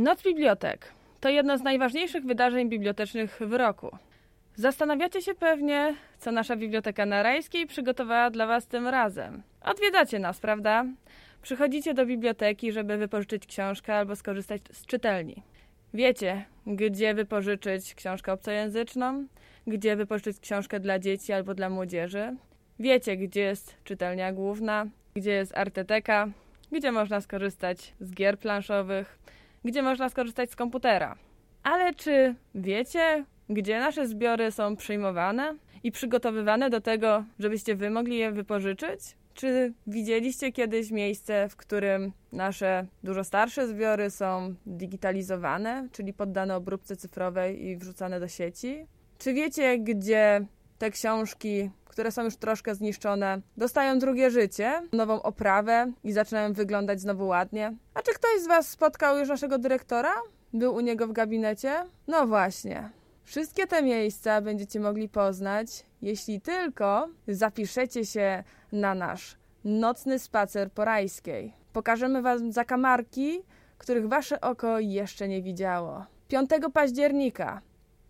[0.00, 3.98] Noc Bibliotek to jedno z najważniejszych wydarzeń bibliotecznych w roku.
[4.54, 9.42] Zastanawiacie się pewnie, co nasza Biblioteka Narajskiej przygotowała dla Was tym razem.
[9.62, 10.84] Odwiedzacie nas, prawda?
[11.42, 15.42] Przychodzicie do biblioteki, żeby wypożyczyć książkę albo skorzystać z czytelni.
[15.94, 19.26] Wiecie, gdzie wypożyczyć książkę obcojęzyczną,
[19.66, 22.36] gdzie wypożyczyć książkę dla dzieci albo dla młodzieży.
[22.78, 26.28] Wiecie, gdzie jest czytelnia główna, gdzie jest arteteka,
[26.72, 29.18] gdzie można skorzystać z gier planszowych,
[29.64, 31.16] gdzie można skorzystać z komputera.
[31.62, 38.18] Ale czy wiecie, gdzie nasze zbiory są przyjmowane i przygotowywane do tego, żebyście wy mogli
[38.18, 39.00] je wypożyczyć?
[39.34, 46.96] Czy widzieliście kiedyś miejsce, w którym nasze dużo starsze zbiory są digitalizowane, czyli poddane obróbce
[46.96, 48.86] cyfrowej i wrzucane do sieci?
[49.18, 50.46] Czy wiecie, gdzie
[50.80, 57.00] te książki, które są już troszkę zniszczone, dostają drugie życie, nową oprawę i zaczynają wyglądać
[57.00, 57.74] znowu ładnie?
[57.94, 60.12] A czy ktoś z Was spotkał już naszego dyrektora?
[60.52, 61.84] Był u niego w gabinecie?
[62.06, 62.90] No właśnie.
[63.24, 65.68] Wszystkie te miejsca będziecie mogli poznać,
[66.02, 71.52] jeśli tylko zapiszecie się na nasz nocny spacer po Rajskiej.
[71.72, 73.42] Pokażemy Wam zakamarki,
[73.78, 76.04] których Wasze oko jeszcze nie widziało.
[76.28, 77.60] 5 października,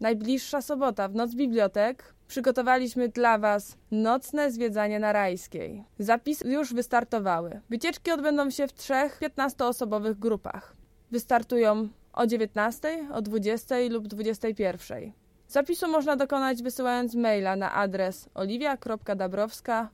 [0.00, 5.84] najbliższa sobota, w Noc Bibliotek, przygotowaliśmy dla Was nocne zwiedzanie na Rajskiej.
[5.98, 7.60] Zapisy już wystartowały.
[7.70, 10.76] Wycieczki odbędą się w trzech 15-osobowych grupach.
[11.10, 15.12] Wystartują o 19, o 20 lub 21.
[15.48, 19.90] Zapisu można dokonać wysyłając maila na adres oliwia.dabrowska.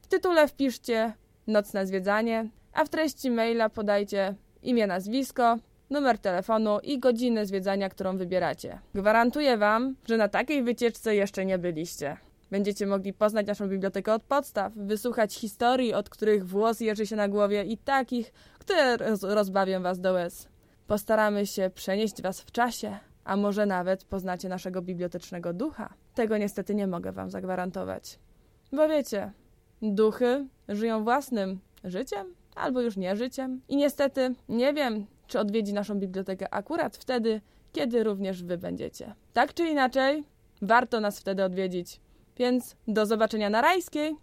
[0.00, 1.12] W tytule wpiszcie
[1.46, 5.58] nocne zwiedzanie, a w treści maila podajcie imię, nazwisko,
[5.90, 8.78] numer telefonu i godzinę zwiedzania, którą wybieracie.
[8.94, 12.16] Gwarantuję Wam, że na takiej wycieczce jeszcze nie byliście.
[12.50, 17.28] Będziecie mogli poznać naszą bibliotekę od podstaw, wysłuchać historii, od których włos jeży się na
[17.28, 20.48] głowie i takich, które roz rozbawią Was do łez.
[20.86, 25.94] Postaramy się przenieść Was w czasie, a może nawet poznacie naszego bibliotecznego ducha.
[26.14, 28.18] Tego niestety nie mogę Wam zagwarantować.
[28.72, 29.32] Bo wiecie,
[29.82, 35.94] duchy żyją własnym życiem albo już nie życiem i niestety nie wiem, czy odwiedzi naszą
[35.94, 37.40] bibliotekę akurat wtedy,
[37.72, 39.14] kiedy również Wy będziecie.
[39.32, 40.24] Tak czy inaczej,
[40.62, 42.00] warto nas wtedy odwiedzić.
[42.36, 44.16] Więc do zobaczenia na Rajskiej!